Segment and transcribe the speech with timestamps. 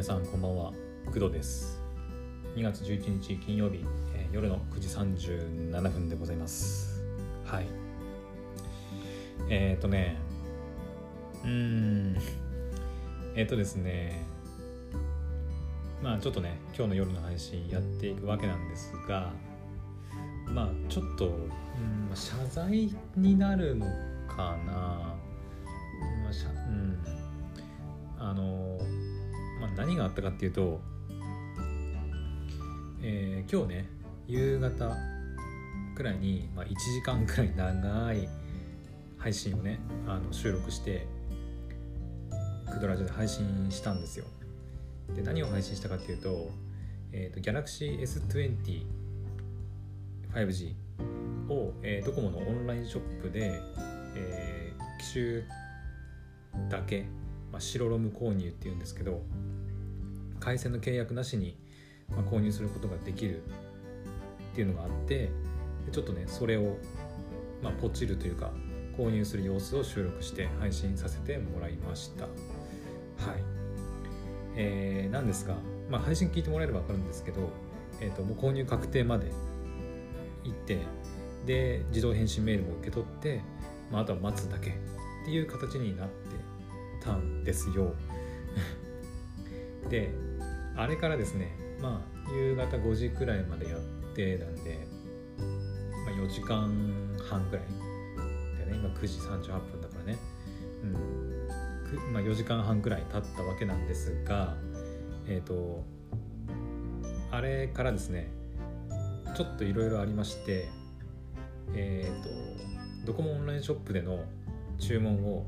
[0.00, 0.72] 皆さんこんばんは。
[1.04, 1.78] 工藤です。
[2.56, 3.84] 2月11日金曜日、
[4.14, 7.02] えー夜の9時37分でございます。
[7.44, 7.66] はい。
[9.50, 10.16] えっ、ー、とね
[11.44, 12.16] うーん。
[13.36, 14.24] えっ、とですね
[16.02, 19.30] まあちょっとね今日の夜の配信やっていくわけなんですが
[20.46, 23.84] まあちょっと、うん、謝罪になるの
[24.34, 24.72] かな、
[26.22, 26.98] まあしゃうん、
[28.18, 28.78] あの、
[29.60, 30.80] まあ、何があったかっていうと、
[33.02, 33.88] えー今日ね
[34.28, 34.96] 夕方
[35.96, 38.28] くらいに、まあ、1時間くらい長い
[39.18, 41.06] 配信をねあの収録して
[42.72, 44.24] クドラジオで配信したんですよ。
[45.14, 46.50] で何を配信したかっていうと,、
[47.12, 48.84] えー、と Galaxy S20
[50.32, 50.74] 5G
[51.48, 53.60] を、えードコモのオンラインショップで、
[54.14, 55.42] えー機種
[56.68, 57.06] だけ、
[57.52, 59.22] まあ、白ロム購入っていうんですけど
[60.38, 61.56] 回線の契約なしに、
[62.10, 63.42] ま、購入することができる
[64.52, 65.30] っていうのがあって
[65.86, 66.76] でちょっとねそれを、
[67.62, 68.50] まあ、ポチるというか
[68.96, 72.24] 購入する様子を収録して配信させてもらいました。
[72.24, 72.34] はい。
[74.56, 75.54] えー、なんですが、
[75.88, 77.48] まあ、配信聞いてもらえれば分かるんですけど、
[78.00, 79.30] えー、ともう購入確定まで
[80.44, 80.78] 行って
[81.46, 83.40] で自動返信メールも受け取って、
[83.90, 84.72] まあ、あとは待つだけっ
[85.24, 86.12] ていう形になって
[87.00, 87.94] たんですよ。
[89.88, 90.12] で
[90.76, 93.80] あれからですねまあ夕方5時くらいまでやっ
[94.14, 94.86] てたんで、
[96.06, 97.66] まあ、4時間半くらい。
[98.64, 100.18] でね今9時38分だからね。
[100.82, 101.30] うん。
[102.12, 104.54] まあ、4時間半くらい経ったわけなんですが
[105.26, 105.84] えっ、と
[107.30, 108.30] あれからですね
[109.36, 110.68] ちょっといろいろありまして
[111.74, 112.28] えっ、と
[113.06, 114.24] ドコモオンラインショップでの
[114.78, 115.46] 注文を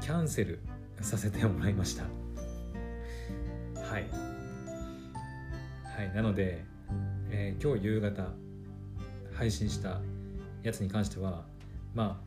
[0.00, 0.60] キャンセル
[1.00, 2.04] させてもらいました。
[2.04, 4.06] はい。
[5.96, 6.64] はいなので、
[7.30, 8.28] えー今日夕方
[9.34, 10.00] 配信した
[10.62, 11.44] やつに関しては
[11.94, 12.20] ま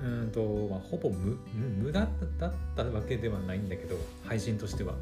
[0.00, 4.94] あうんと、まあ、ほぼ無無無駄だったわけではないんだけど配信としては。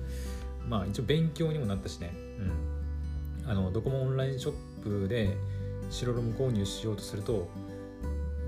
[0.68, 2.10] まあ一応勉強にもなったしね。
[3.44, 3.50] うん。
[3.50, 5.36] あのドコモオンラインショップで
[5.90, 7.48] 白ロム購入しようとすると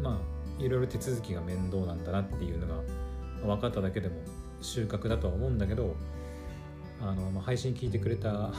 [0.02, 0.20] ま
[0.60, 2.82] あいろいろ手続きが面倒なんだなっていうのが
[3.42, 4.16] 分かっただけでも
[4.60, 5.94] 収穫だとは思うんだけど
[7.00, 8.52] あの、まあ、配信聞いてくれた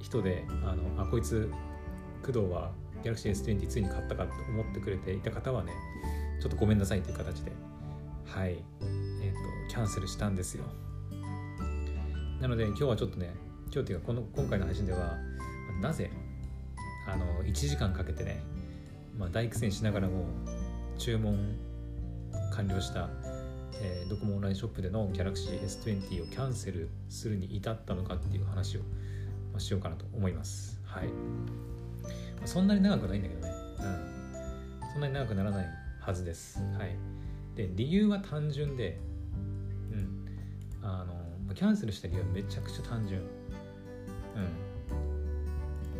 [0.00, 1.50] 人であのあこいつ
[2.22, 5.72] 工藤は Galaxy S20 ついに買ったかと思ってくれていた方はね
[6.40, 7.52] ちょっとごめんなさいという形で
[8.26, 8.50] はい
[9.22, 9.32] えっ、
[9.68, 10.64] とキャンセルしたんですよ。
[12.40, 13.32] なので今日はちょっとね
[13.66, 15.16] 今日っていうかこの今回の配信では
[15.80, 16.10] なぜ
[17.06, 18.42] あの1時間かけてね、
[19.16, 20.26] まあ、大苦戦しながらも
[20.98, 21.56] 注文
[22.52, 23.08] 完了した、
[23.80, 30.80] えードコモオンラインショップでの Galaxy S20 をキャンセルするに至ったのかっていう話を、まあしようかなと思います。
[30.84, 31.12] はい、ま
[32.44, 33.52] あそんなに長くないんだけどね。
[33.80, 34.92] うん。
[34.92, 35.66] そんなに長くならない
[36.00, 36.60] はずです。
[36.78, 36.96] はい。
[37.56, 38.98] で理由は単純で
[39.92, 40.26] うん。
[40.82, 41.14] あの
[41.46, 43.22] まキャンセルした理由はめちゃくちゃ単純。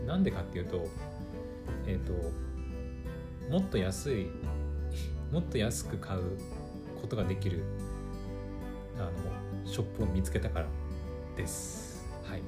[0.01, 0.06] うん。
[0.06, 0.87] なんでかっていうと
[1.87, 2.12] えっ、と
[3.51, 4.27] もっと安い
[5.34, 6.21] もっと安く買う
[7.00, 7.65] ことができる
[8.97, 10.67] あのショップを見つけたから
[11.37, 12.06] です。
[12.22, 12.43] はい。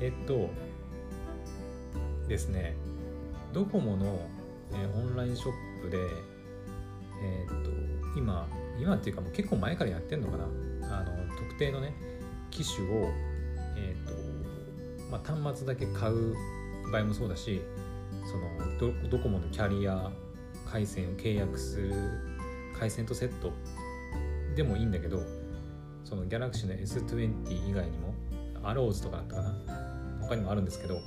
[0.00, 0.50] えっと
[2.28, 2.76] ですね
[3.52, 4.20] ドコモの、
[4.72, 7.70] えーオンラインショップでえっと
[8.16, 8.46] 今
[8.80, 10.44] 今っていうかもう結構前からやってんのかな。
[10.96, 11.92] あの特定のね
[12.52, 13.10] 機種を
[13.76, 14.12] えっと
[15.10, 16.36] まあ端末だけ買う
[16.92, 17.60] 場合もそうだし
[18.30, 20.12] そのドドコモのキャリア
[20.74, 21.94] 回線を契約する
[22.76, 23.52] 回線とセット。
[24.56, 25.22] でもいいんだけど
[26.02, 28.12] その Galaxy の S20 以外にも
[28.64, 29.54] アローズとかだったかな。
[30.22, 30.98] 他にもあるんですけど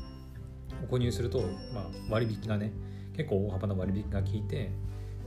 [0.89, 1.41] 購入すると、
[1.73, 2.72] まあ、割引がね
[3.17, 4.72] 結構大幅な割引が効いて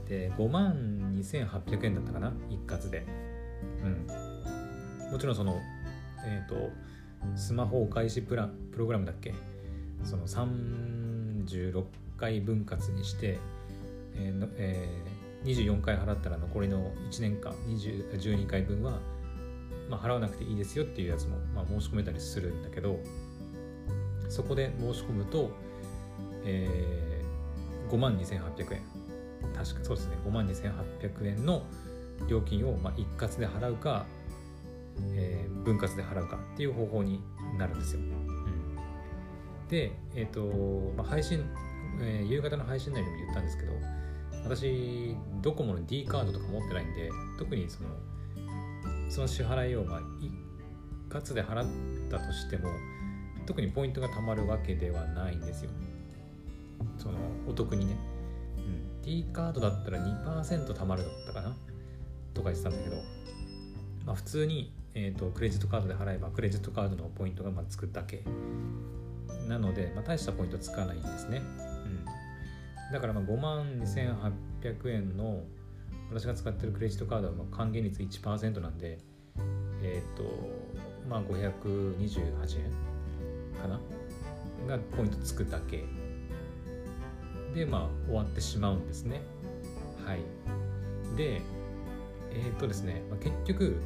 [0.09, 2.33] で5万2800円だったかな。
[2.49, 3.05] 一括で。
[3.83, 5.11] うん。
[5.11, 5.59] もちろんその
[6.25, 6.71] えっ、と
[7.35, 9.35] スマホお返しプランプログラムだっけ？
[10.03, 11.83] その36
[12.17, 13.37] 回分割にして、
[14.15, 15.11] えーえー
[15.43, 18.99] 24回払ったら残りの1年間20 12回分は、
[19.89, 22.99] まあ、払わなくていいですよっていうやつも、まあ、申し込めたりするんだけど
[24.29, 25.51] そこで申し込むと、
[26.45, 28.81] えー、5万2800円。
[29.53, 30.15] 確かそうですね。
[30.25, 31.63] 5万2800円の
[32.29, 34.05] 料金を、まあ、一括で払うか、
[35.15, 37.21] えー分割で払うかっていう方法に
[37.57, 37.99] なるんですよ。
[37.99, 39.67] うん。
[39.69, 40.41] で、えっ、と、
[40.97, 41.45] まあ、配信、
[41.99, 43.73] えー夕方の配信内でも言ったんですけど、
[44.43, 47.89] 私、ドコモの D カードとか持ってないんで、特にその、
[49.09, 50.31] その支払いを、まあ、い
[51.09, 51.65] 括で払っ
[52.09, 52.69] たとしても
[53.45, 55.71] 特にポイントが貯まるわけではないんですよ。
[56.97, 57.17] その
[57.47, 57.97] お得にね、
[58.57, 61.55] うん、T カードだったら2%貯まるだったかな？
[62.33, 62.95] とか言ってたんだけど、
[64.05, 68.23] まあ、普通に、えーと、クレジットカードで払えばクレジットカードのポイントがまあつくだけ。
[69.49, 71.41] なので、まあ、大したポイントつかないんですね、
[72.91, 75.43] だからまあ5万2800円の
[76.09, 78.99] 私が使ってるクレジットカードは還元率1%なんで
[79.81, 80.23] えっ、と
[81.09, 82.71] まあ528円
[83.61, 83.79] かな？
[84.67, 85.85] がポイントつくだけ。
[87.55, 89.21] でまあ終わってしまうんですね。
[90.05, 90.19] はい。
[91.17, 91.41] で
[92.33, 93.81] えっ、とですね、まあ、結局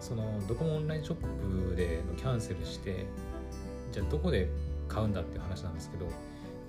[0.00, 3.06] そのドコモオンラインショップでのキャンセルして
[3.92, 4.48] じゃあどこで
[4.88, 6.06] 買うんだっていう話なんですけど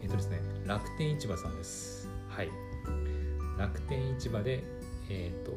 [0.03, 2.09] えっ、とですね楽天市場さんです。
[2.29, 2.49] はい。
[3.57, 4.63] 楽天市場で
[5.09, 5.53] えっ、ー、と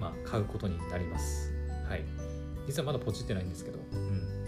[0.00, 1.52] まあ買うことになります。
[1.88, 2.04] はい。
[2.66, 3.78] 実はまだポチってないんですけど。
[3.92, 4.38] うん。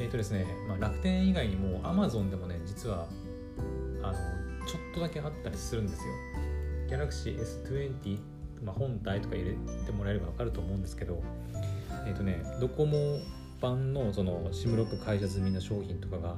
[0.00, 3.06] えっ、ー、とですね、まあ、楽天以外にも Amazon でもね実は
[4.02, 6.14] あのちょっとだけあったりするんですよ。
[6.88, 8.18] Galaxy S20、
[8.64, 9.50] まあ、本体とか入れ
[9.84, 11.22] てもらえれば分かると思うんですけど
[12.06, 13.18] えっ、ー、とねドコモ
[13.60, 16.36] 版のその SIM ロック解除済みの商品とかが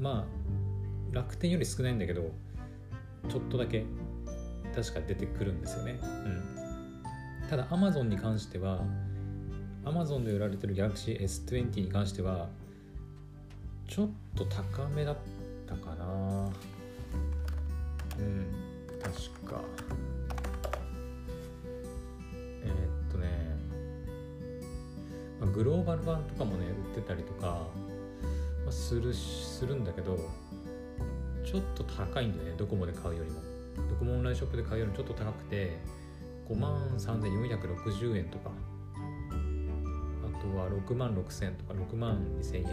[0.00, 2.32] まあ楽天より少ないんだけど
[3.28, 3.84] ちょっとだけ
[4.74, 8.82] 確か出てくるんですよね、うん、ただ Amazon に関しては
[9.84, 12.48] Amazon で売られてる Galaxy S20 に関しては
[13.88, 15.16] ちょっと高めだっ
[15.66, 16.50] たかな。
[18.18, 18.46] うん
[19.02, 19.12] 確
[19.50, 19.60] か。
[22.62, 23.56] えー、っとね、
[25.52, 27.66] グローバル版とかもね売ってたりとか、
[28.70, 30.16] あ、するするんだけど
[31.44, 32.54] ちょっと高いんだよね。
[32.56, 33.40] ドコモで買うよりも。
[33.88, 35.78] ドコモオンラインショップで買うよりもちょっと高くて
[36.48, 38.50] 5万3460円とか。
[40.22, 41.74] あとは6万6000円とか。
[41.74, 42.66] 6万2000円。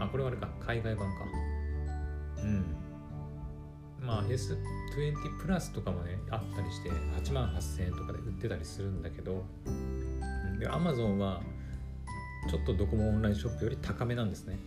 [0.00, 1.24] あ、これはあれか、海外版か。
[2.42, 2.64] うん。
[4.00, 4.56] まあ S20
[5.40, 9.44] プラスとかもね、あったりして8万8000円とかで売ってたりするんだけど、
[10.60, 11.42] で、Amazon は
[12.48, 14.58] ちょっとドコモオンラインショップより高めなんですね。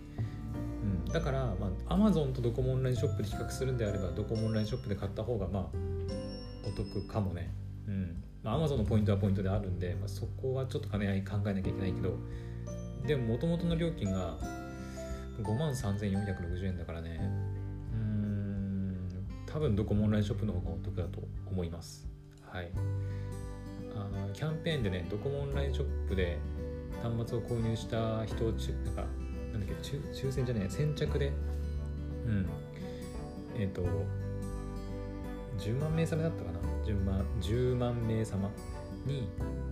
[1.11, 5.65] だから、まあ、Amazon とドコモオンラインショップで比較するんであれば、ドコモオンラインショップで買った方が、まあ、
[6.67, 7.53] お得かもね。
[7.87, 8.23] うん。
[8.43, 12.17] まあ、Amazon のポイントはポイントであるんで、まあ、そこはちょっと兼ね合い考えなきゃいけないけど、
[13.05, 14.37] でも、もともとの料金が
[15.41, 17.19] 5万3460円だからね。
[17.93, 19.09] うん。
[19.45, 22.07] 多分どこもオンラインショップの方がお得だと思います。
[22.41, 22.71] はい。
[23.95, 26.37] あのキャンペーンでねドコモオンラインショップで
[27.03, 29.05] 端末を購入した人をちなんか
[29.51, 31.31] なんだっけ抽抽選じゃない先着で
[32.25, 32.49] うん
[33.55, 33.83] えっ、ー、と
[35.57, 38.49] 10万名様だったかな？10万 ,10 万名様
[39.05, 39.29] に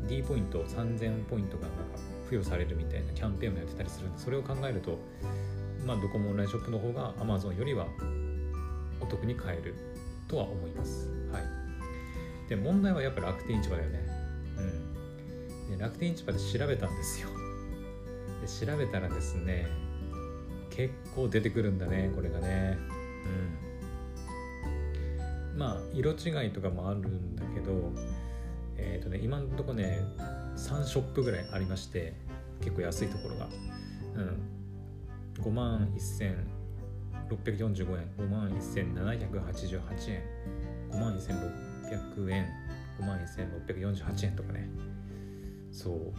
[0.07, 1.83] D ポイント3000ポイントがなんか
[2.25, 4.99] 付与されるみたいなキャンペーンもやってたりするんでそれを考えると
[5.85, 7.87] まあ、ドコモオンラインショップの方が Amazon よりは
[8.99, 9.75] お得に買える
[10.27, 11.09] とは思います。
[11.31, 11.43] はい。
[12.49, 13.99] で、問題はやっぱ楽天市場だよね。
[15.69, 15.77] うん。
[15.77, 17.29] で楽天市場で調べたんですよ。
[18.41, 19.68] で調べたらですね、
[20.69, 22.77] 結構出てくるんだね、これがね。
[25.53, 25.59] うん。
[25.59, 27.91] まあ、色違いとかもあるんだけど、
[28.77, 30.00] えっ、ー、とね、今のとこね、
[30.55, 32.13] 3ショップぐらいありまして、
[32.62, 33.50] 結構安いところが。
[34.15, 34.60] うん。
[35.41, 35.88] 5万
[37.29, 40.24] 1645円5万1788円
[40.91, 42.48] 5万1600円
[43.00, 44.69] 5万1648円とかね
[45.72, 46.13] そう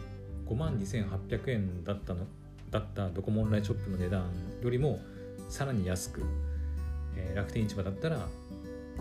[0.50, 2.26] 5万2800円だったの
[2.70, 4.30] だったドコモオンラインショップの値段
[4.62, 5.00] よりも
[5.48, 6.22] さらに安く、
[7.16, 8.26] えー、楽天市場だったら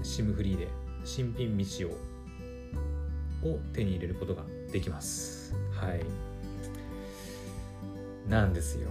[0.01, 0.67] SIM フリーで
[1.03, 5.53] 新品未使用を手に入れることができます。
[5.71, 6.01] はい。
[8.29, 8.89] なんですよ。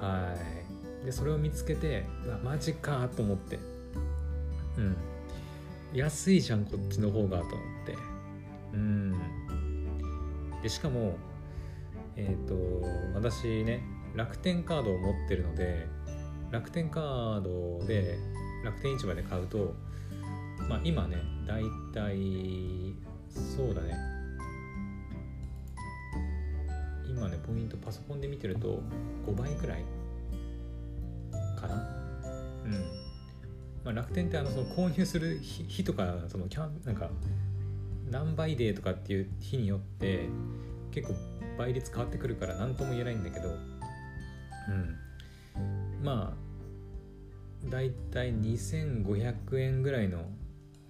[0.00, 0.34] は
[1.02, 1.06] い。
[1.06, 3.58] でそれを見つけてうわマジかと思って。
[4.78, 4.96] うん。
[5.92, 7.48] 安いじゃんこっちの方がと思っ
[7.86, 7.96] て。
[8.74, 9.20] うん。
[10.62, 11.16] でしかも
[12.20, 12.54] えっ、ー、と
[13.14, 13.82] 私ね
[14.14, 15.86] 楽天カードを持ってるので
[16.50, 18.18] 楽天カードで
[18.64, 19.74] 楽天市場で買うと
[20.68, 22.94] まあ今ねだいたい
[23.30, 23.94] そうだね。
[27.08, 28.82] 今ねポイントパソコンで見てると
[29.26, 29.84] 5倍くらい
[31.60, 31.74] かな。
[32.64, 32.72] うん。
[33.84, 37.08] まあ、楽天ってあのその購入する日とかそのキャンなんか
[38.10, 40.28] 何倍デーとかっていう日によって
[40.90, 41.14] 結構
[41.60, 43.52] 倍率変わってくるから何とも言えないんだけどう
[44.72, 44.96] ん。
[46.02, 50.24] まあだいたい2500円ぐらいの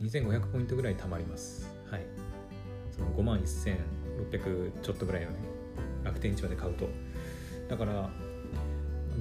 [0.01, 1.69] 2500ポイントぐらい貯まります。
[1.91, 2.03] はい。
[2.93, 5.35] その5万1600ちょっとぐらいよね
[6.05, 6.89] 楽天市場で買うと。
[7.69, 8.09] だから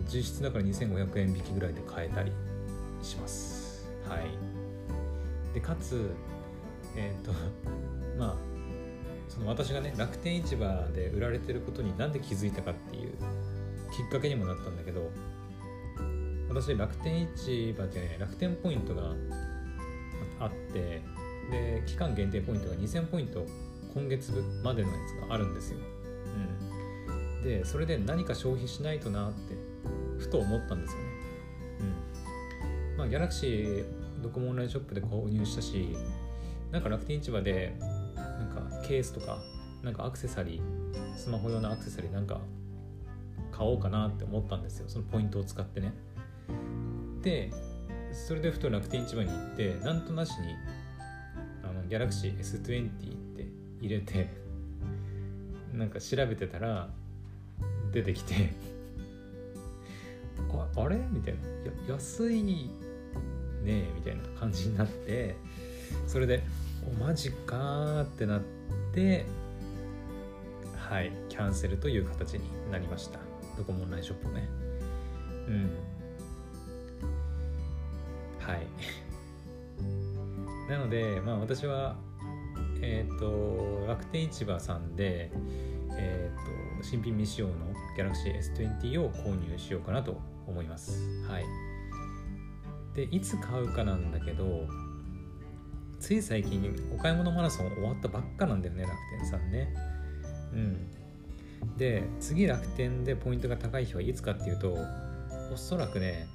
[0.06, 2.32] 実質だから2500円引きぐらいで買えたり
[3.02, 3.90] します。
[4.08, 4.22] はい。
[5.56, 6.12] でかつ
[6.96, 7.32] えっ、ー、と
[8.20, 8.49] まあ
[9.30, 13.14] その私がね楽天市場で売られてることになんで気づいたかっていう
[13.92, 15.10] きっかけにもなったんだけど
[16.50, 19.14] 私楽天市場で、ね、楽天ポイントが
[20.40, 21.02] あって
[21.52, 23.46] で期間限定ポイントが2000ポイント
[23.94, 24.32] 今月
[24.64, 25.80] までのやつがあるんですよ、
[27.38, 29.56] うん、でそれで何か消費しないとなって
[30.20, 31.06] ふと思ったんですよね。
[32.92, 32.98] うん。
[32.98, 33.86] まあギャラクシー
[34.22, 35.96] ドコモオンラインショップで購入したし
[36.72, 37.74] なんか楽天市場で
[38.90, 39.38] ケースとか
[39.84, 42.42] なんかアクセサリースマホ用のアクセサリーなんか
[43.52, 44.90] 買おうかなって思ったんですよ。
[44.90, 45.94] そのポイントを使ってね。
[47.22, 47.52] で
[48.12, 50.56] それでふと楽天市場に行ってなんとなしに
[51.64, 52.90] あのギャラクシー S20 っ
[53.38, 53.46] て
[53.80, 54.28] 入れて
[55.72, 56.90] なんか調べてたら
[57.92, 58.52] 出てきて
[60.52, 60.96] ああれ？
[61.12, 61.94] みたいな。
[61.94, 62.72] 安いね
[63.64, 65.36] みたいな感じになって
[66.08, 66.42] それで
[66.88, 68.59] おマジかってなって
[68.94, 69.26] で
[70.76, 72.42] はいキャンセルという形に
[72.72, 73.20] なりました。
[73.58, 74.48] ドコモオンラインショップをね。
[75.48, 75.70] うん。
[78.40, 78.68] はい。
[80.70, 81.96] なのでまあ私は
[82.82, 85.32] えっ、ー、と楽天市場さんで
[86.00, 87.54] えーと、新品未使用の
[87.98, 90.18] Galaxy S20 を購入しようかなと
[90.48, 91.02] 思います。
[91.28, 91.46] はい、
[92.96, 94.68] でいつ買うかなんだけど
[96.00, 99.74] つい最近お買い物マラソン終わったばっかなんだよね楽天さんね。
[100.54, 104.76] うん、で次楽天でポイントが高い日はいつかっていうと
[105.54, 106.28] おそらくね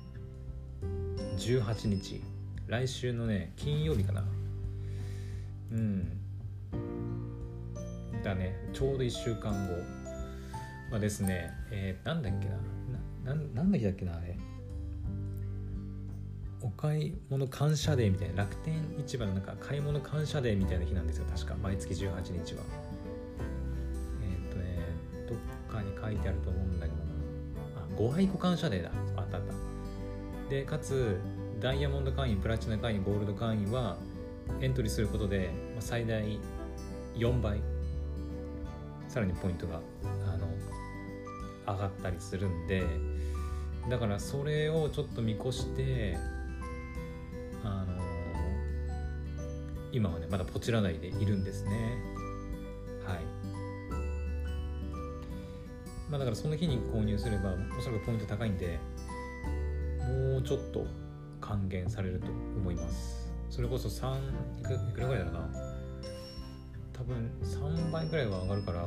[1.38, 2.22] 18日。
[2.66, 4.24] 来週のね金曜日かな。
[5.72, 6.20] うん。
[8.22, 8.56] だね。
[8.72, 10.04] ちょうど1週間後。
[10.90, 13.34] はですね、えー、なんだっけな。
[13.34, 14.36] ななんだっけなあれ。
[16.64, 18.74] お買い物感謝デーみたいな楽天
[19.06, 21.54] 市場のなんか買い物感謝デーみたいな日なんですよ確か。
[21.62, 22.62] 毎月18日は。
[24.22, 24.78] えっ、ー、とね
[25.28, 25.38] どっ
[25.70, 26.98] かに書いてあると思うんだけど
[27.76, 28.90] あご愛顧感謝デーだ。
[29.14, 29.52] あったあった。
[30.48, 31.20] でかつ
[31.60, 33.98] ダイヤモンド会員プラチナ会員ゴールド会員は
[34.62, 36.22] エントリーすることで、最大
[37.14, 37.60] 4倍
[39.08, 40.48] さらにポイントがあの
[41.66, 42.84] 上がったりするんで
[43.88, 46.16] だからそれをちょっと見越して
[49.94, 51.96] 今はねまだポチらないでいるんですね。
[53.06, 53.18] はい。
[56.10, 58.80] まあだからその日に購入すればおそらくポイント高いんで
[60.00, 60.84] もうちょっと
[61.40, 63.32] 還元されると思います。
[63.50, 64.18] それこそ3
[64.58, 65.48] いくいくらぐらいだろうな。
[66.92, 68.86] 多分3倍くらいは上がるから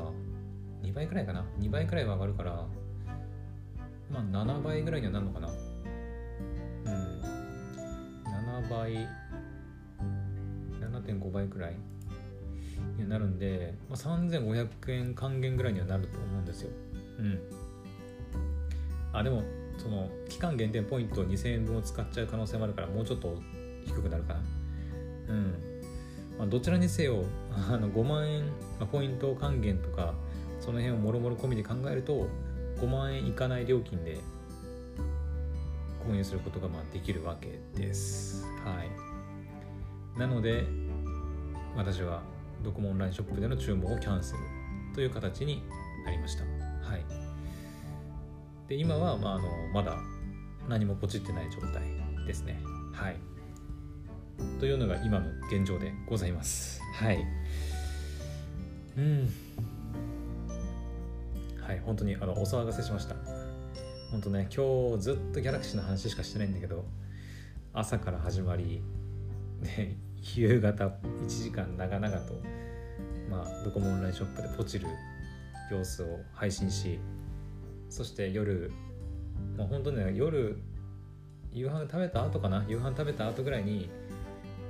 [0.84, 1.46] 2倍くらいかな。
[1.58, 2.66] 2倍くらいは上がるから
[4.12, 5.48] まあ7倍ぐらいにはなるのかな。
[5.48, 5.52] う
[6.90, 7.22] ん。
[8.62, 9.08] 7倍
[11.08, 11.76] 7.5倍くらい
[12.98, 16.70] にはなるんで、まあ、3500円還元ぐらいにはなると思うんですよ。
[17.20, 17.40] うん。
[19.14, 19.44] あでも
[19.78, 23.36] その期間限定ポイント2000円分を使っちゃう可能性もあるからもうちょっと
[23.86, 24.40] 低くなるかな。
[25.30, 25.54] うん。
[26.38, 30.14] まあ、どちらにせよ あの5万円、まあ、ポイント還元とか
[30.60, 32.28] その辺をもろもろ込みで考えると
[32.80, 34.20] 5万円いかない料金で
[36.08, 38.46] 購入することがまあできるわけです。
[38.64, 40.66] はい、なので
[41.76, 42.22] 私は
[42.64, 44.40] ドコモオンラインショップでの注文をキャンセル
[44.96, 45.64] という形に
[46.06, 46.44] なりました。
[46.44, 47.04] はい、
[48.68, 49.98] で今はまああのまだ
[50.68, 51.84] 何もポチってない状態
[52.26, 52.60] ですね。
[52.94, 53.18] はい。
[54.60, 56.82] というのが今の現状でございます。
[56.96, 57.26] はい。
[58.98, 59.30] うん。
[61.62, 63.16] はい本当にあのお騒がせしました。
[64.12, 66.86] 本当ね今日ずっとギャラクシーの話しかしてないんだけど
[67.74, 68.82] 朝から始まり
[69.62, 69.98] で
[70.36, 72.34] 夕方1時間長々と
[73.30, 74.88] まあドコモオンラインショップでポチる
[75.72, 77.00] 様子を配信し
[77.90, 78.72] そして夜
[79.58, 80.58] もう本当ね夜
[81.52, 82.66] 夕飯食べた後かな？
[82.68, 83.90] 夕飯食べた後ぐらいに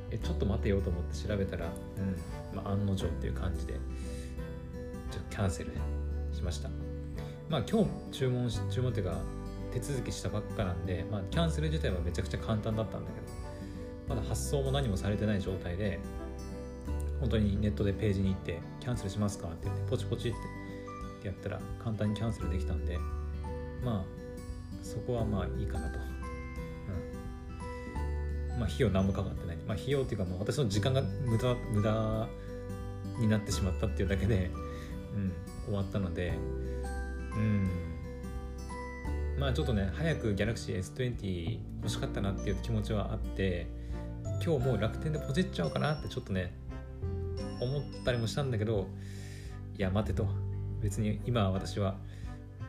[0.10, 5.72] えちょっと待てよと思って調べたら、うんまあ、案の定っていう感じでちょっとキャンセル
[6.32, 6.70] しました。
[7.50, 9.18] まあ今日注文し注文っていうか
[9.74, 13.27] 手続きしたばっかなんで、まあ、キャンセル自体はめちゃくちゃ簡単だったんだけど
[14.08, 16.00] まだ発送も何もされてない状態で
[17.20, 20.34] 本当にネットでページに行ってキャンセルしますかって言ってポチポチっ
[21.22, 22.98] てやったら簡単にキャンセルできたんで
[23.84, 24.18] まあ
[24.84, 26.00] そこはまあいいかなと。
[26.00, 26.02] う
[28.56, 28.60] ん。
[28.60, 32.28] まあ、費用何もかかってない、まあ、費用っていうかもう私の時間が無駄無駄
[33.20, 34.50] になってしまったっていうだけで
[35.16, 35.34] うん、
[35.66, 36.34] 終わったので
[37.36, 37.87] うん。
[39.38, 43.68] まあちょっとね早く Galaxy S20 欲しかったなっていう気持ちはあって
[44.44, 46.54] 今日もう楽天でポチっちゃおうかなってちょっとね
[47.60, 48.88] 思ったりもしたんだけど
[49.78, 50.28] いや待てと。
[50.82, 51.96] 別に今私は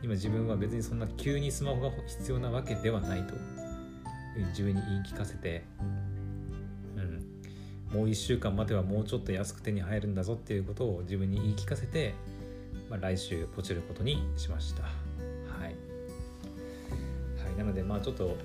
[0.01, 3.35] 今自分は別にそんな急にスマホが必要なわけではないと。
[4.49, 5.63] 自分に言い聞かせて、
[6.95, 7.01] う
[7.95, 12.13] ん、もう1週間待てばもうちょっと安く手に入るんだぞっていうことを自分に言い聞かせて、
[12.89, 14.83] まあ、来週ポチることにしました、
[17.69, 18.35] のでまあちょっと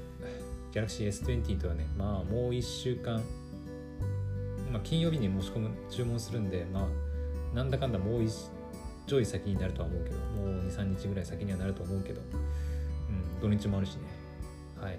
[0.73, 3.23] Galaxy S20 とはねまあもう1週間
[4.73, 8.23] まあ、金曜日に申し込む注文するんでまあなんだかんだもう
[9.07, 14.01] ちょい先になるとは思うけどもう23日ぐらい先にはなると思うけど、うん、土日もあるしね。
[14.81, 14.99] はい。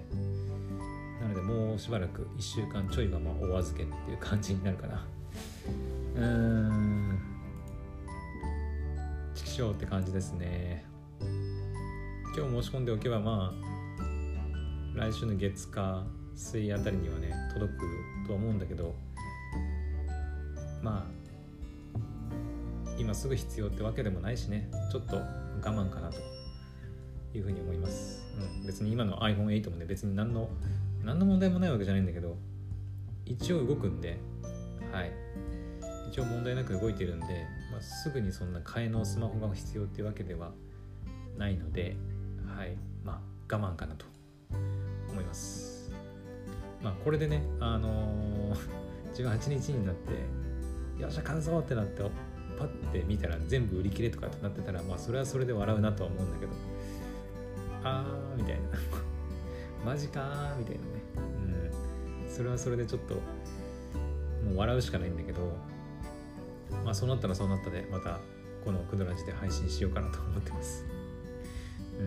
[1.20, 5.06] なのでもうしばらく1週間ちょいはまあお預けっていう感じになるかな。
[6.16, 7.18] うーん。
[9.34, 10.86] 畜生って感じですね。
[12.34, 13.75] 今日申し込んでおけばまあ
[14.96, 17.80] 来週の月火水あたりにはね届く
[18.26, 18.94] とは思うんだけど
[20.82, 21.06] ま
[21.94, 21.98] あ
[22.98, 25.22] 今すぐ必要ってわけでもないしねちょっと我
[25.62, 26.16] 慢かなと
[27.34, 28.22] いうふうに思います、
[28.60, 30.48] うん、別に今の iPhone8 もね別に何の
[31.04, 32.36] 何の問題もないわけじゃないんだけど
[33.26, 34.18] 一応動くんで
[34.92, 35.12] はい。
[36.08, 37.26] 一応問題なく動いてるんで、
[37.70, 40.52] まあ、すぐにそんな替えのスマホが必要っていうわけでは
[41.36, 41.96] ないので
[42.56, 42.78] はい。
[43.04, 44.15] まあ我慢かなと。
[45.26, 45.90] ます。
[46.82, 48.56] まあこれでねあのー、
[49.14, 50.12] 18日になって
[51.00, 52.02] よっしゃ買うぞってなって
[52.58, 56.52] パッて見たら全部売り切れとかってなってたらまあそれはそれで笑うなとは思うんだけど
[57.84, 58.62] あーみたいな。
[59.84, 61.70] マジかーみたいなね。
[62.24, 62.30] うん。
[62.30, 63.20] それはそれでちょっとも
[64.54, 65.56] う笑うしかないんだけど
[66.84, 68.18] まあそうなったらそうなったでまた
[68.64, 70.84] このクドラジで配信しようかなと思ってます。
[71.98, 72.02] う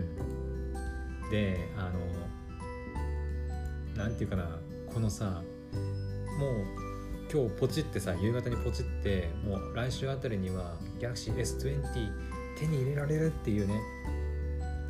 [1.27, 1.29] ん。
[1.31, 1.99] であの
[3.99, 4.57] 何て言うかな
[4.91, 5.43] このさ
[6.39, 6.65] もう
[7.31, 11.83] 今日ポチってさ夕方にポチってもう来週あたりには Galaxy S20
[12.57, 13.79] 手に入れられるっていうね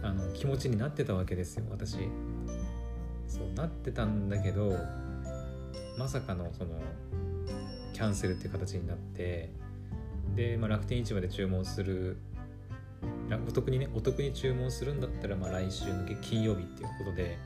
[0.03, 1.97] あの気持ちになってたわけですよ私。
[3.27, 4.73] そうなってたんだけど
[5.97, 6.79] まさかのその
[7.93, 9.51] キャンセルっていう形になって
[10.35, 12.17] で、まあ、楽天市場で注文する
[13.47, 17.37] お得にねお得に注文するんだったら、まあ、来週の金曜日っていうことで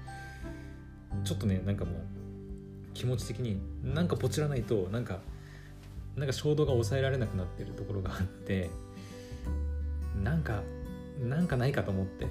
[1.24, 1.96] ちょっとねなんかもう
[2.94, 5.20] 気持ち的になんかポチらないとなんか
[6.16, 8.70] なんか衝動が抑えられなくなってるところがあって
[10.22, 10.62] なんか
[11.20, 12.26] なんかないかと思って。
[12.26, 12.30] こ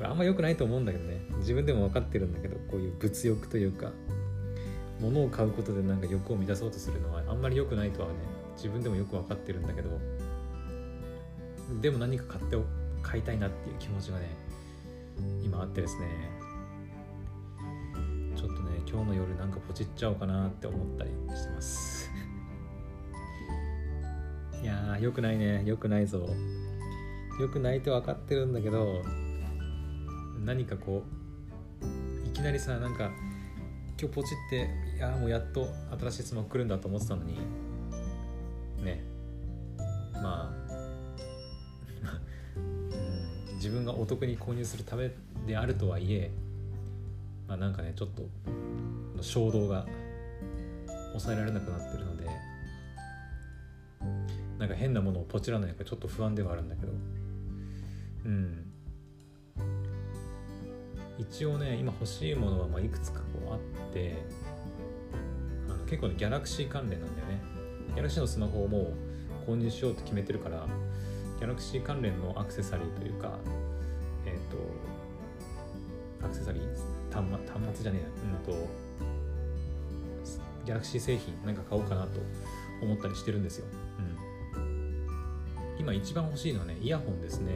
[0.02, 1.20] れあんま良くないと思うんだけどね。
[1.38, 3.92] 自分でも分かってるんだけどこういう物欲というか
[5.00, 8.14] 物を買うことでなんか欲を満たそうとするのはあんまり良くないとはね
[8.56, 10.00] 自分でもよく分かってるんだけど
[11.80, 12.56] でも何か買って
[13.02, 14.28] 買いたいなっていう気持ちがね
[15.42, 16.43] 今あってですね。
[18.94, 22.08] 今日の夜なんかポチっちゃおうかなって思ったりしてます。
[24.62, 25.64] いやーよくないね。
[25.64, 26.28] よくないぞ。
[27.40, 29.02] よくないと分かってるんだけど
[30.44, 31.02] 何かこ
[32.24, 33.10] ういきなりさなんか
[34.00, 35.66] 今日ポチっていやもうやっと
[35.98, 37.40] 新しいスマホ来るんだと思ってたのに。
[38.80, 39.02] ね。
[40.22, 40.54] まあ
[43.56, 45.10] 自分がお得に購入するため
[45.48, 46.30] であるとはいえ
[47.48, 48.22] まあなんかねちょっと
[49.24, 49.86] 衝動が
[51.08, 52.28] 抑えられなくなってるので
[54.58, 56.92] なんか変なものをポチらないかちょっと不安ではあるんだけど。
[58.24, 58.64] うん。
[61.18, 64.16] 一応ね今欲しいものはまあいくつかこうあって
[65.68, 67.42] あの結構ねギャラクシー関連なんだよね。
[67.94, 68.92] ギャラクシーのスマホをも
[69.46, 70.66] う購入しようと決めてるから
[71.38, 73.38] ギャラクシー関連のアクセサリーというか
[74.26, 74.50] えっ、ー、
[76.20, 76.62] とアクセサリー
[77.12, 78.08] 端末端末じゃねえや。
[78.48, 78.83] うんと
[80.64, 82.20] ギャラクシー製品なんか買おうかなと
[82.82, 83.66] 思ったりしてるんですよ、
[84.56, 87.52] うん、今一番欲しいのはねイヤホンですね。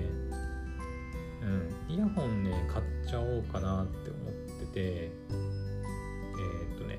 [1.89, 1.95] うん。
[1.95, 6.99] イヤホンね買っちゃおうかなって思っててえー、っとね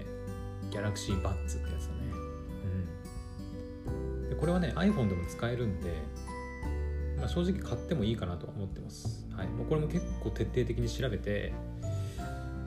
[0.71, 1.99] ギャラクシーバッツってやつだね。
[3.87, 4.29] うん。
[4.29, 5.93] でこれはね iPhone でも使えるんで
[7.19, 9.27] まあ、正直買ってもいいかなと思ってます。
[9.35, 11.53] はい、もうこれも結構徹底的に調べて、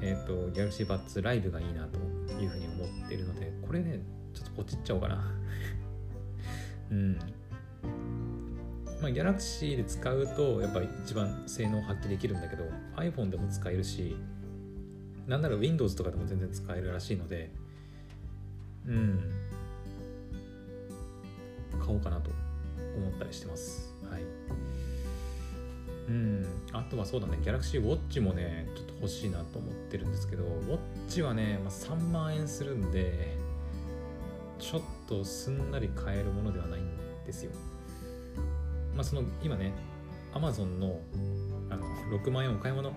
[0.02, 1.98] えっ、ー、と、Galaxy Buds ライブがいいなと
[2.40, 2.68] いうふうに
[3.12, 4.00] ているので、これね、
[4.34, 5.22] ちょっとポチっちゃおうかな。
[6.90, 7.18] うん。
[9.00, 12.64] まあ、Galaxy で使うと、やっぱ一番性能発揮できるんだけど、
[12.96, 14.16] iPhone でも使えるし、
[15.26, 17.50] なんなら Windows とかでも全然使えるらしいので、
[18.86, 19.20] うん。
[21.78, 22.30] 買おうかなと
[22.96, 24.22] 思ったりしてますはい
[26.08, 26.46] うん。
[26.72, 33.36] あとはそうだね Galaxy Watch もねちょっと欲しいなと思ってるんですけど Watch はね、まあ、3万円するんで
[34.58, 36.86] ちょっとすんなり買えるものではないん
[37.24, 37.52] ですよ。
[38.94, 39.72] まあその今ね
[40.34, 41.00] Amazon の
[41.70, 41.86] あの
[42.18, 42.92] 6万円お買い物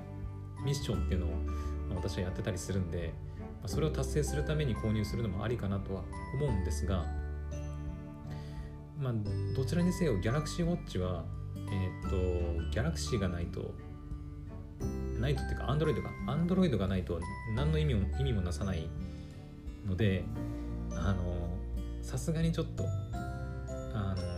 [0.63, 1.29] ミッションっていうのを
[1.95, 3.13] 私はやってたりするんで
[3.61, 6.03] まそれを達成するために購入するのもありかなとは
[6.35, 7.05] 思うんですが
[8.99, 9.13] まあ
[9.55, 11.25] どちらにせよ Galaxy Watch は
[11.71, 13.73] えっ、ー、と Galaxy がないと
[15.19, 17.19] ないとっていうか Android が Android がないと
[17.55, 18.89] 何の意味も意味もなさない
[19.85, 20.23] ので
[20.91, 21.49] あの
[22.01, 22.85] さすがにちょっと
[23.93, 24.35] あの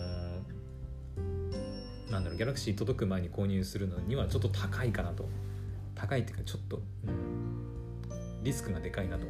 [2.12, 5.28] なんだろうギャラクシー届く前に購入するのにはちょっと高いかなと。
[5.98, 9.26] 高いっていうかちょっと、うん、リスクがでかいなと。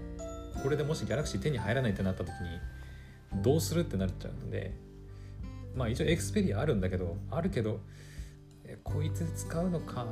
[0.62, 2.29] これでもしギャラクシー手に入らないってなった時
[3.33, 4.73] にどうするってなっちゃうので
[5.75, 7.80] まあ一応エクスペリアあるんだけどあるけど
[8.65, 10.06] えこいつ使うのか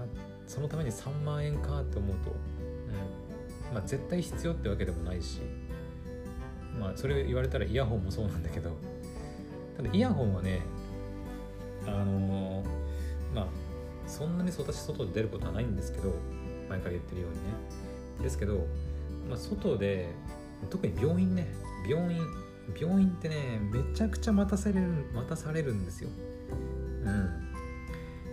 [0.48, 2.34] そのために3万円かって思うと、う
[3.72, 3.74] ん。
[3.74, 5.41] まあ、絶対必要ってわけでもないし
[6.80, 8.72] まあそれ言われたらイヤホンもそうなんだけど
[9.76, 10.62] ただイヤホンはね
[11.88, 13.48] あのー、まあ
[14.08, 16.13] そんなに私外で出ることはないんですけど
[16.70, 17.86] 前から言ってるようにね。
[18.22, 18.65] ですけど、
[19.30, 20.10] まあ、外で
[20.70, 21.48] 特に病院ね
[21.88, 22.22] 病院
[22.80, 26.10] 病院ってねめちゃくちゃ待たされる待たされるんですよ。
[27.04, 27.45] うん。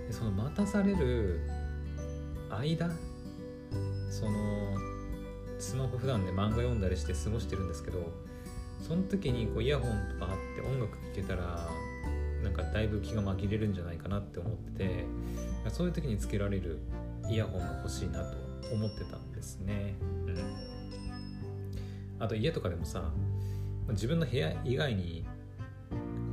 [0.07, 1.41] でその待たされる
[2.51, 2.91] 間
[4.11, 4.77] その
[5.59, 8.11] スマホ普段で漫画読んだりして過ごしてるんですけど
[8.87, 11.69] その時にこうイヤホンとかあって音楽聴けたら
[12.43, 15.05] なんかだいぶ気が紛れるんじゃないかなって思ってて
[15.71, 16.81] そういう時につけられる
[17.31, 18.37] イヤホンが欲しいなと
[18.73, 19.95] 思ってたんですね。
[20.01, 20.39] うん、
[22.19, 23.13] あと家とかでもさ
[23.91, 25.27] 自分の部屋以外に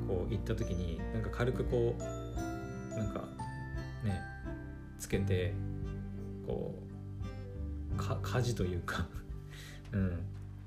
[0.07, 3.21] こう行った時になんか軽くこうなんか
[4.03, 4.21] ね
[4.97, 5.53] つけて
[6.47, 6.73] こ
[7.93, 9.07] うか家事というか
[9.91, 10.19] うん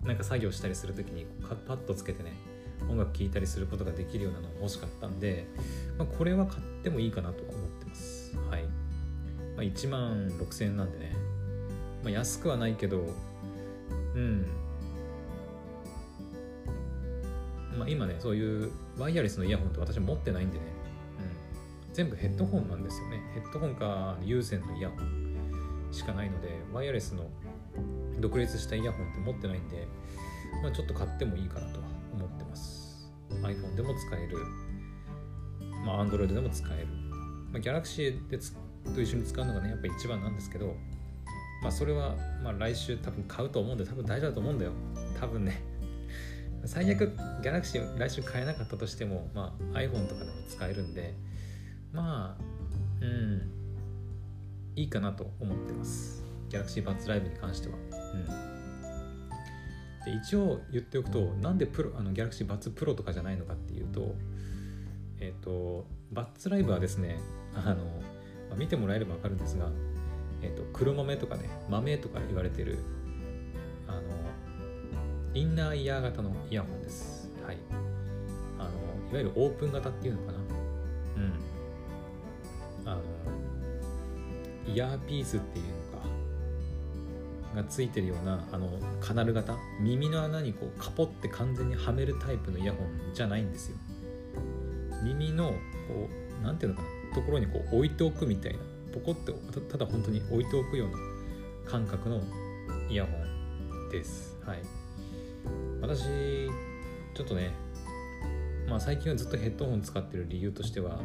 [0.04, 1.26] なんか作業したりする時に
[1.66, 2.32] パッとつけてね
[2.88, 5.46] 音楽聴いたりすることができるようなのが欲しかったんで、
[5.98, 8.36] まあ、これは買ってもいいかなとは思ってます。
[8.50, 8.64] はい。
[8.64, 8.68] ま
[9.58, 11.12] あ、1万6000円なんでね、
[12.02, 13.06] まあ、安くはないけど、
[14.14, 14.46] うん。
[17.78, 20.64] まあ、今ね、そういうワイヤレスのイヤホンって私は持ってないんでね、
[21.88, 23.20] うん、全部ヘッドホンなんですよね。
[23.34, 27.28] ヘッドホンか有線のイヤホンしかないので、ワイヤレスの
[28.20, 29.86] 独立したイヤホンって持ってないんで、
[30.62, 33.10] まあ、ちょっと買ってもいいかなとは思ってます。
[33.30, 34.38] iPhone でも使える。
[35.84, 36.86] まあ Android でも使える、
[37.52, 38.38] まあ、Galaxy で
[38.94, 40.74] と一緒に使うのがねやっぱ一番なんですけど
[41.62, 44.72] まあそれはまあ来週多分買うと思うんで多分大丈夫だと思うんだよ。
[45.20, 45.62] 多分ね。
[46.72, 51.12] 最悪 Galaxy 来週買えなかったとしても、まあ、iPhone とかでも使えるんで
[51.92, 52.42] まあ
[53.02, 53.42] うん
[54.74, 56.24] いいかなと思ってます。
[56.48, 57.74] Galaxy Buds Live に関しては。
[58.14, 60.12] うん。
[60.12, 64.14] で一応言っておくとなんでプロあのギャラクシーバッツプロとかじゃないのかっていうと
[65.20, 67.18] えっ、ー、とバッツライブはですね
[67.54, 67.84] あの、
[68.48, 69.68] まあ、見てもらえれば分かるんですが、
[70.40, 72.78] えーと、黒豆とかね豆とか言われてる
[73.86, 74.21] あの
[75.34, 77.30] インナーイヤー型のイヤホンです。
[77.46, 77.58] はい。
[78.58, 78.70] あの
[79.10, 80.38] いわゆるオープン型っていうのかな。
[80.38, 81.32] うん。
[82.84, 83.02] あの
[84.72, 88.68] イヤーピースっていうのかがついてるようなあの
[89.00, 89.56] カナル型。
[89.80, 93.76] 耳の穴にこうカポって完全にはめるタイプのイヤホンじゃないんですよ。
[95.02, 95.54] 耳のこ
[96.40, 96.88] う何ていうのかな。
[97.14, 98.58] ところにこう置いておくみたいな。
[98.92, 99.32] ポコって
[99.70, 100.98] ただ本当に置いておくような
[101.70, 102.20] 感覚の
[102.90, 104.36] イヤホンです。
[104.44, 104.81] はい。
[105.82, 106.04] 私
[107.12, 107.50] ちょっとね
[108.68, 111.00] まあ最近はずっとヘッドホン使ってる理由としては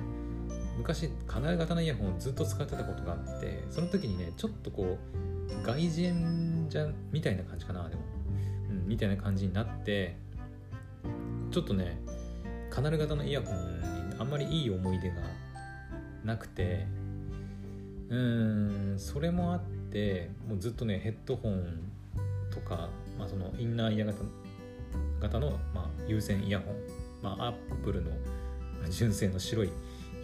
[0.77, 4.97] 昔カナル型のイヤホンをずっと使ってたことがあってその時にねちょっとこ
[5.53, 8.01] う外人じゃみたいな感じかなでも、
[8.69, 10.15] うん、みたいな感じになって
[11.51, 11.97] ちょっとね
[12.69, 15.15] カナル型のイヤホンにあんまりいい思い出が
[16.23, 16.85] なくて
[18.09, 19.61] うーんそれもあっ
[19.91, 21.91] てもうずっとねヘッドホン
[22.51, 24.23] とか、まあ、そのインナーイヤー型
[25.19, 26.75] 型の、まあ、有線イヤホン、
[27.21, 28.11] まあ、アップルの
[28.89, 29.69] 純正の白い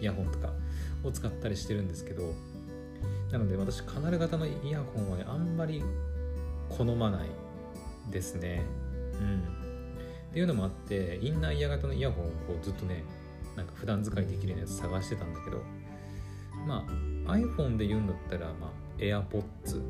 [0.00, 0.52] イヤホンとか
[1.02, 2.34] を使ったりしてるんですけど
[3.30, 5.82] なので私カナル型のイヤホンはねあんまり
[6.68, 7.28] 好まない
[8.10, 8.62] ですね。
[9.20, 9.64] うん。
[10.30, 13.04] っていうのもあってインナーイヤー型のイヤホンをこうずっとね
[13.56, 15.62] なんか普段使いできるようなやつ探してたんだけど
[16.66, 16.84] ま
[17.26, 19.82] あ iPhone で言うんだったら、まあ、AirPods、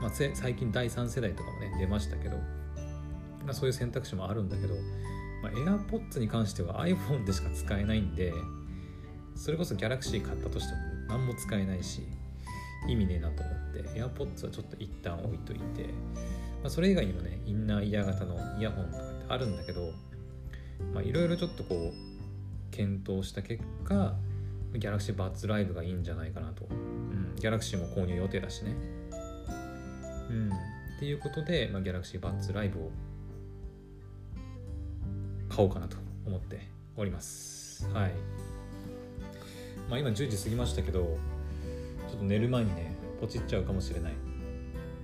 [0.00, 2.36] まあ、最近第3世代とかもね出ましたけど、
[3.46, 4.74] ま、そういう選択肢もあるんだけど、
[5.42, 8.32] まあ、AirPods に関しては iPhone でしか使えないんで
[9.36, 12.02] それこそギャラクシー買ったとしても何も使えないし
[12.88, 19.92] 意味ねえなと思って AirPods はちょっと一旦置いといて、まあ、それ以外にもねインナーイヤー型のイヤホンとかってあるんだけど
[21.02, 24.14] いろいろちょっとこう検討した結果
[24.74, 28.74] ギャラクシーバッツライブがいいんじゃないかなと、うん、ギャラクシーも購入予定だしね。
[30.30, 30.50] うん
[30.96, 32.90] っていうことで、まあ、ギャラクシーバッツライブを
[35.54, 37.88] 買おうかなと思っております。
[37.92, 38.12] はい。
[39.88, 41.16] まあ今10時過ぎましたけど
[42.08, 44.12] ちょっと寝る前にねポチっちゃうかもしれない。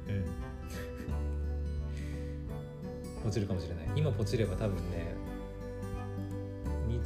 [0.08, 0.24] うん。
[3.22, 3.84] ポチるかもしれない。
[3.94, 5.14] 今ポチれば多分ね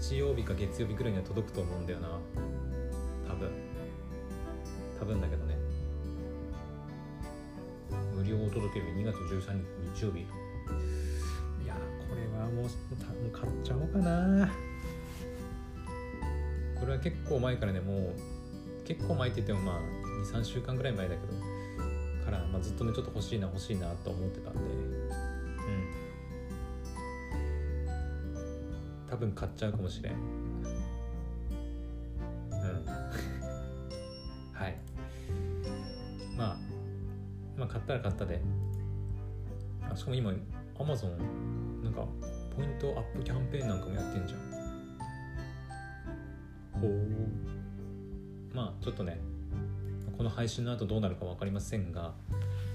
[0.01, 2.09] 日曜日か月曜日ぐらいには届くと思うんだよな。
[3.29, 3.51] 多分。
[4.99, 5.59] 多分だけどね。
[8.15, 10.44] 無料お届け日2月13日日曜日。
[12.55, 14.51] もう多分買っちゃおうかな。
[16.79, 18.15] これは結構前からねもう
[18.85, 19.81] 結構前って言ってもまあ
[20.33, 21.33] 23週間ぐらい前だけど
[22.25, 24.61] から、まあ、ずっとねちょっと欲しいな欲しいなと思ってたんで。
[24.61, 24.69] うん。
[29.09, 30.13] 多分買っちゃうかもしれん。
[30.13, 30.17] う
[32.57, 32.87] ん。
[34.53, 34.77] はい。
[36.37, 36.57] まあ
[37.57, 38.41] まあ買ったら買ったで。
[39.95, 40.33] しかも今
[40.77, 41.17] Amazon
[41.85, 42.05] なんか
[42.57, 44.41] ポイントアップキャンペーンなんかもやってんじゃん。
[46.81, 48.55] ほう。
[48.55, 49.19] まあちょっとね
[50.17, 52.13] この配信の後どうなるか分かりませんが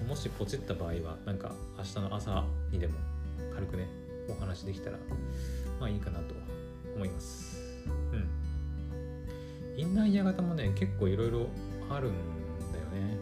[0.08, 2.96] もしポチった場合はなんか明日の朝にでも
[3.54, 3.88] 軽くね
[4.28, 4.98] お話できたら
[5.80, 6.36] まあいいかなと
[6.96, 7.62] 思います。
[8.12, 8.30] うん。
[9.78, 11.48] インナーイヤー型もね結構いろいろ
[11.90, 12.14] あるん
[12.72, 13.18] だよね。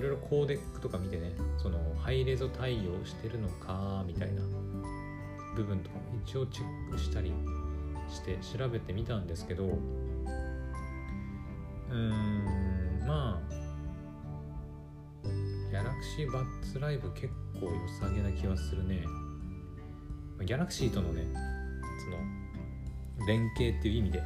[0.00, 4.40] いろいろコーデックとか見てねそのハイレゾ対応してるのかみたいな
[5.54, 7.34] 部分とかも一応チェックしたり
[8.08, 13.60] して調べてみたんですけどうーんまあ
[15.70, 17.28] ギャラクシーバッツライブ結
[17.60, 19.04] 構良さげな気はするね。
[20.46, 21.24] ギャラクシーとのね
[22.02, 24.22] その連携っていう意味で、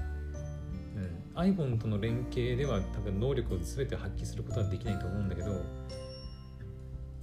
[1.34, 5.62] iPhone との連携では多分能力を全て発揮することはできないと思うんだけど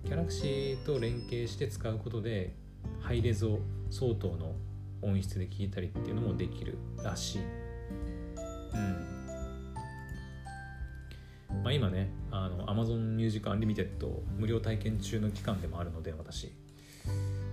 [0.03, 2.55] ギャラクシーと連携して使うことで
[2.99, 4.55] ハイレゾ相当の
[5.01, 7.41] 音質で聞いたりっていうのもできるらしい。
[8.73, 9.11] うん。
[11.63, 13.87] まあ、今ねあの Amazon Music Unlimited
[14.37, 16.51] 無料体験中の期間でもあるので私、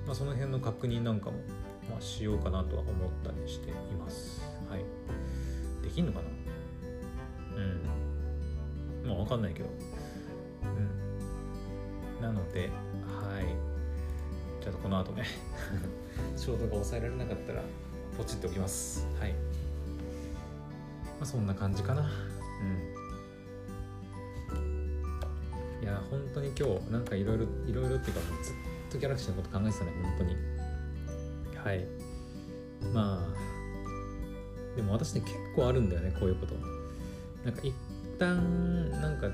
[0.07, 1.39] まあ、その辺の確認なんかも、
[1.91, 4.41] まあ、しようかなとは思ったりしています。
[4.71, 4.85] はい。
[5.83, 6.38] できんのかな？
[7.59, 9.09] うん。
[9.09, 9.69] まあ分かんないけど。
[12.19, 12.23] うん。
[12.23, 12.71] なので
[13.07, 13.45] はい。
[14.63, 15.25] ちょっとこの後ね
[16.37, 17.63] 衝動が抑えられなかったら
[18.17, 19.07] ポチっておきます。
[19.19, 19.33] はい。
[19.33, 19.39] ま
[21.23, 22.03] あそんな感じかな。
[22.03, 22.99] うん。
[25.83, 28.55] いや本当に今日なんかいろいろいろいろっていうかもうずっ
[28.91, 30.37] とギャラクシーのこと考えてたね本当に。
[31.57, 31.87] はい。
[32.93, 36.78] まあでも私ね結構あるんだよねこういうこと。
[37.51, 37.75] なんか一
[38.19, 39.29] 旦なんか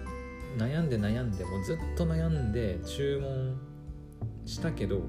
[0.57, 3.59] 悩んで悩んでもうずっと悩んで注文
[4.46, 5.00] したけど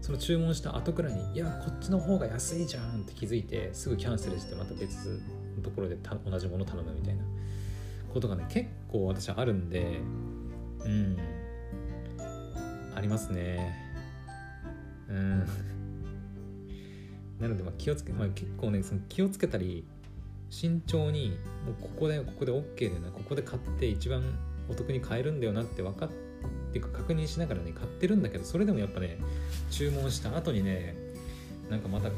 [0.00, 5.22] その注文した後くらいにいやこっちの方が安いじゃんって気づいてすぐキャンセルしてまた別
[5.56, 7.22] のところで同じもの頼むみたいな
[8.12, 10.00] ことがね結構私あるんで
[10.84, 11.16] うん。
[12.94, 13.74] ありますね。
[15.08, 15.46] うん。
[17.40, 19.84] なのでまあ気をつけ、まあ、結構ねその気をつけたり
[20.50, 24.22] 慎重にもうここだよここで OK だよなここで買って一番
[24.68, 26.10] お得に買えるんだよなって分かっ
[26.72, 29.18] てか確認しながらね買ってるんだけどそれでもやっぱね
[29.70, 30.94] 注文した後にね
[31.70, 32.08] なんかまた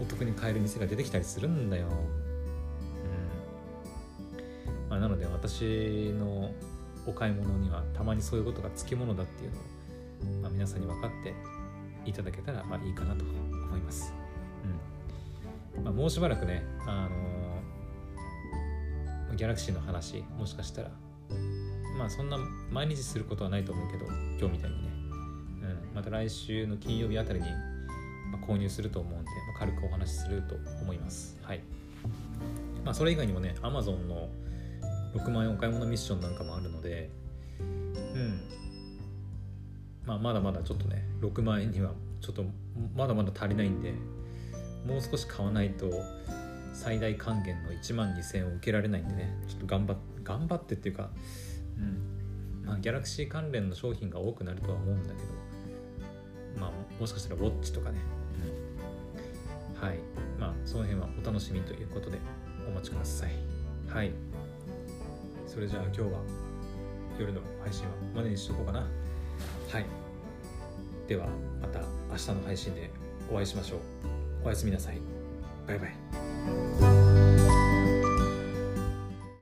[0.00, 1.88] お得に買える店が出てきたりするんだよ。
[1.88, 1.90] う
[4.86, 6.52] んまあ、なので私の
[7.06, 9.58] お買い物にはたまにそういうことがつきものだっていうの
[10.38, 11.34] を、まあ、皆さんに分かって
[12.08, 14.12] いただけたらまあいいかなと思います。
[15.76, 17.37] うんまあ、もうしばらくね、あの、
[19.38, 20.90] ギャラクシーの話もしかしたら。
[21.96, 22.38] まあそんな
[22.70, 24.88] 毎日することはないと思うけど今日みたいにね、
[25.62, 27.46] うん、また来週の金曜日あたりに、
[28.32, 31.38] ま購入すると思うんで、まあ、軽くお話しすると思います。
[31.42, 31.60] はい。
[32.84, 34.28] まあそれ以外にもね Amazon の
[35.14, 37.10] 6万円お買い物ミッションなんかもあるので
[37.60, 38.40] うん。
[40.04, 42.44] まあまだまだちょっとね6万円にはちょっと
[42.96, 43.92] まだまだ足りないんで
[44.84, 45.86] もう少し買わないと
[46.72, 51.10] 最大還元の1万2000円を受けられないんでねちょっと頑張っ頑張ってっていうか
[51.78, 52.18] うん。
[52.66, 57.98] まあ、ギャラクシー関連の商品が多くなるとは思うんだけど、まあ、もしかしたらウォッチとかね、
[59.78, 59.88] うん。
[59.88, 59.98] はい。
[60.38, 62.18] まあその辺はお楽しみということで
[62.68, 63.32] お待ちください。
[63.88, 64.12] はい。
[65.46, 66.20] それじゃあ今日は
[67.18, 68.80] 夜の配信はまでにしとこうかな。
[68.80, 68.86] は
[69.80, 69.86] い。
[71.06, 71.26] では
[71.62, 72.90] また明日の配信で
[73.32, 73.78] お会いしましょう。
[74.44, 75.00] おやすみなさい。
[75.66, 76.27] バイバイ。